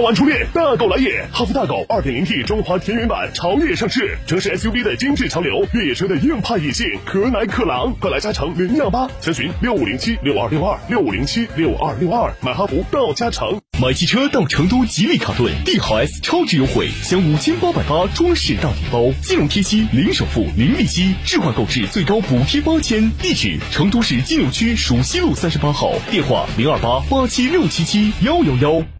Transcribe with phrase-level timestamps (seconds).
[0.00, 1.26] 超玩初恋，大狗来也！
[1.30, 13.60] 哈弗大狗 2.0T 中华田园版潮烈上市，城市 SUV 的精致潮流，越野车的硬派野性，可奶可狼，快来加诚零幺八，详询六五零七六二六二六五零七六二六二，买哈弗到加诚。
[13.78, 23.10] 买汽车到成都吉利卡顿，帝豪 S 超值优惠，享五千八百八装饰大礼包，金融贴息，零首付，零利息，置换购置最高补贴八千。
[23.18, 28.99] 地址：成都市金牛区蜀西路三十八号，电话零二八八七六七七幺幺幺。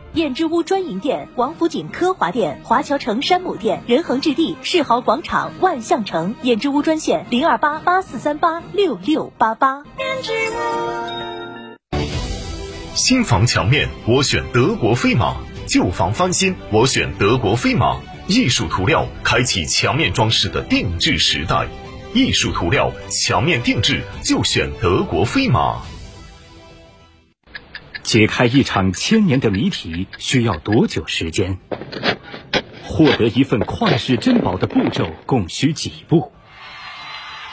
[0.13, 6.35] 燕之屋专营店：王府井科华店、华侨城山姆店、仁恒置地、世豪广场、万象城。
[6.41, 9.85] 燕之屋专线零二八八四三八六六八八。
[9.99, 10.53] 燕之屋
[12.93, 17.97] 新房墙面我选德国飞马，旧房翻新我选德国飞马。
[18.27, 21.65] 艺术涂料开启墙面装饰的定制时代，
[22.13, 25.81] 艺术涂料墙面定制就选德国飞马。
[28.11, 31.59] 解开一场千年的谜题需要多久时间？
[32.83, 36.29] 获得一份旷世珍宝的步骤共需几步？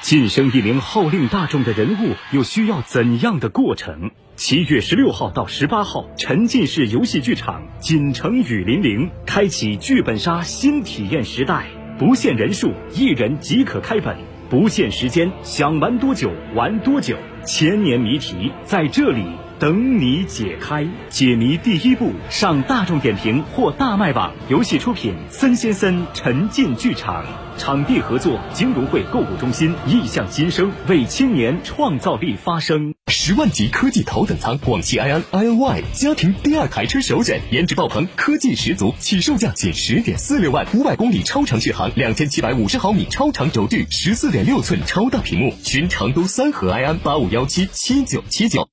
[0.03, 4.11] 晋升一名号令大众的人物又需要怎样的过程？
[4.35, 11.69] 七月十六号到十八号，沉浸式游戏剧场锦城雨霖铃开启剧本杀新体验时代，
[12.01, 14.17] 不限人数，一人即可开本，
[14.51, 17.17] 不限时间，想玩多久玩多久，
[17.47, 19.25] 千年谜题在这里
[19.59, 20.87] 等你解开。
[21.09, 24.33] 解谜第一步，上大众点评或大麦网。
[24.49, 27.25] 游戏出品：森先森沉浸剧场。
[27.57, 29.75] 场地合作：金融汇购物中心。
[29.87, 32.95] 意向新生，为青年创造力发声。
[33.09, 45.53] 十万级科技头等舱广汽埃安 iNY 家庭第二台车首选，颜值爆棚，科技十足，起售价仅十点四六万，五百公里超长续航，两千七百五十毫米超长轴距，十四点六寸超大屏幕。
[45.65, 48.69] 寻成都三河埃安八五幺七七九七九。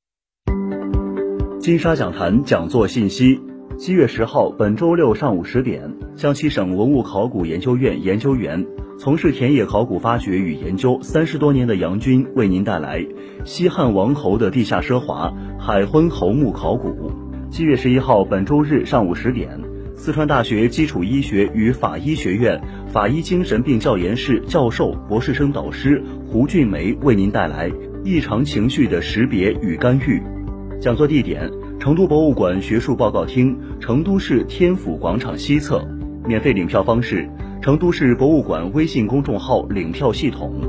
[1.66, 3.42] 金沙讲坛讲座信息：
[3.76, 8.64] 七月十号，本周六上午十点，江西省文物考古研究院研究员。
[9.00, 13.04] 从事田野考古发掘与研究三十多年的杨军为您带来
[13.46, 17.12] 西汉王侯的地下奢华海昏侯墓考古。
[17.50, 19.60] 七月十一号，本周日上午十点，
[19.96, 27.72] 四川大学基础医学与法医学院法医精神病教研室教授、博士生导师胡俊梅为您带来
[28.04, 30.22] 异常情绪的识别与干预。
[30.86, 35.84] 讲座地点：成都博物馆学术报告厅，成都市天府广场西侧。
[36.28, 37.28] 免费领票方式。
[37.60, 40.62] 成都市博物馆微信公众号领票系统。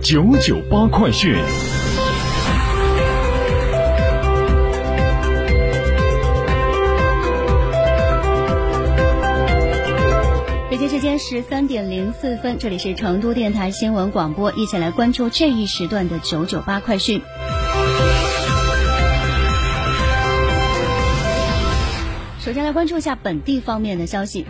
[0.00, 1.34] 九九八快讯。
[11.18, 17.20] 十三点零四分，这里是成都电台新闻广播，一起来关注这一时段的九九八快讯。
[22.38, 24.46] 首先来关注一下本地方面的消息。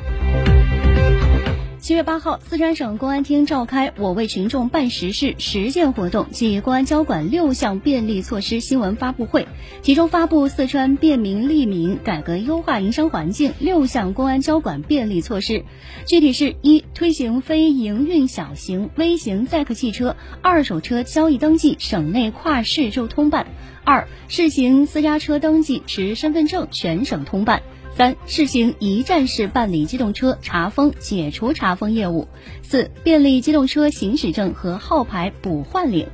[1.87, 9.47] 七月八号，四川省公安厅召开“我为群众办实事”实践活动暨公安交管六项便利措施新闻发布会，
[9.83, 15.65] 其中发布四川便民利民、改革优化营商环境六项公安交管便利措施，
[16.09, 23.47] 具体是：一、推行非营运小型、微型载客汽车二手车交易登记省内跨市州通办；
[23.85, 27.63] 二、试行私家车登记持身份证全省通办。
[27.97, 32.29] 三、试行一站式办理机动车查封、解除查封业务；
[32.63, 36.09] 四、便利机动车行驶证和号牌补换领；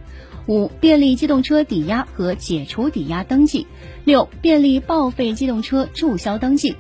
[0.46, 3.66] 五、便利机动车抵押和解除抵押登记；
[4.04, 6.76] 六、便利报废机动车注销登记。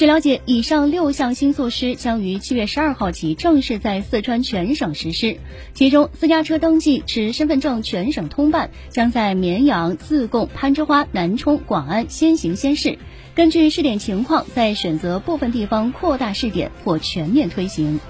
[0.00, 5.36] 据了解，以上六项新措施将于七月十二号起正式在四川全省实施。
[5.74, 12.98] 其中，私家车登记持身份证全省通办将在绵阳、自贡、攀枝花、南充、广安先行先试，
[13.34, 18.00] 根据试点情况，再选择部分地方扩大试点或全面推行。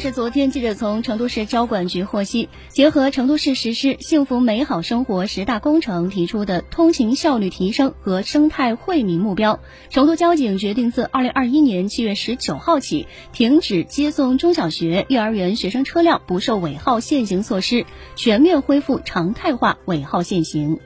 [0.00, 9.60] 是昨天，记者从成都市交管局获悉，结合成都市实施“幸福美好生活”十大工程提出的通勤效率提升和生态惠民目标，
[9.90, 17.84] 成都交警决定自二零二一年七月十九号起，停止接送中小学、幼儿园学生车辆不受尾号限行措施，
[18.16, 20.80] 全面恢复常态化尾号限行。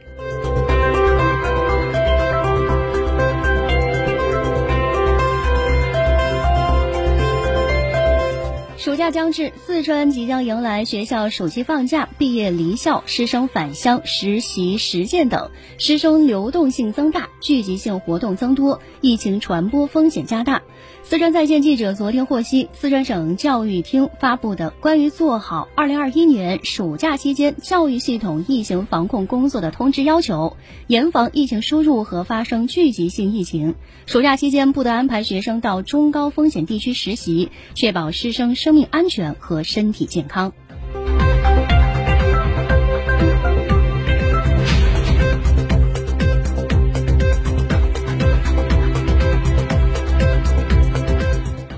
[8.85, 20.61] 暑假将至，四川即将迎来学校暑期放假、毕业离校、师生返乡、实习实践等，师生流动性增大，聚集性活动增多，疫情传播风险加大。
[21.03, 33.75] 四川在线记者昨天获悉，四川省教育厅发布的关于做好2021年暑假期间教育系统疫情防控工作的通知要求，严防疫情输入和发生聚集性疫情。
[34.07, 40.53] 暑假期间不得安排学生到中高风险地区实习，确保师生生命安全和身体健康。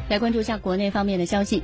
[0.09, 1.63] 来关注一下国内方面的消息。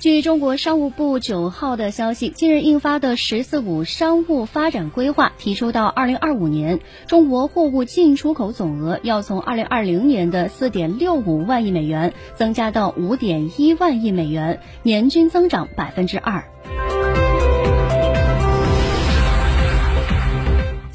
[0.00, 16.44] 据中国商务部九号的消息，近日印发的“十四五”商务发展规划提出，到二零二五年，中国货物进出口总额要从二零二零年的四点六五万亿美元增加到五点一万亿美元，年均增长百分之二。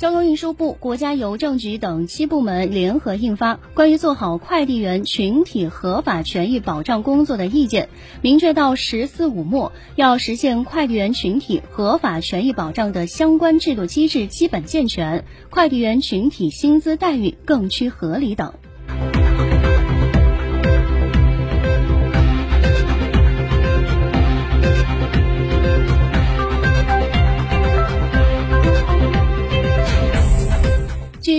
[0.06, 7.86] 交通运输部、国家邮政局等七部门联合印发《关于做好快递员群体合法权益保障工作的意见》，
[8.22, 18.54] 明确到“十四五”末要实现快递员群体合法权益保障的相关制度机制基本健全，快递员群体薪资待遇更趋合理等。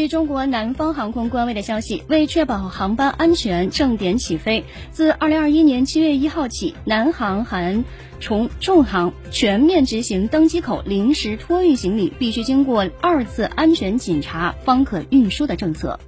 [0.08, 7.84] 中国南方航空官微的消息，为确保航班安全正点起飞，自二零二一年七月一号起，南航含
[8.20, 15.98] 从重航全面执行登机口临时托运行李必须经过二次安全检查方可运输的政策。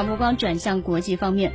[0.00, 1.52] 把目光转向国际方面，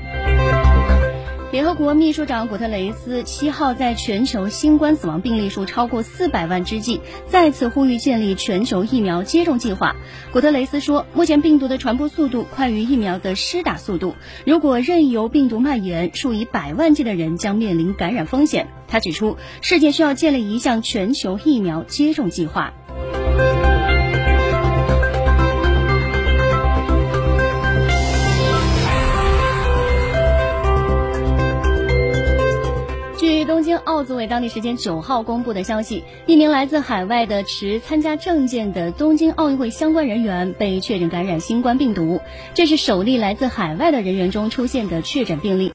[1.51, 9.95] 联合国秘书长古特雷斯七号在全球新冠死亡病例数超过四百万之际，再次呼吁建立全球疫苗接种计划。
[10.31, 14.13] 古特雷斯说，目前病毒的传播速度快于疫苗的施打速度，
[14.45, 18.67] 如果任由病毒蔓延，数以百万计的人将面临感染风险。
[18.87, 22.73] 他指出，世界需要建立一项全球疫苗接种计划。
[33.85, 42.19] 奥组委当地时间九号公布的消息，一名来自海外的持参加证件的东京奥运会相关人员被确诊感染新冠病毒，
[42.53, 45.63] 这是首例来自海外的人员中出现的确诊病例。